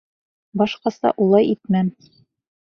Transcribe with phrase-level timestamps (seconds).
[0.61, 1.93] Башҡаса улай итмәм.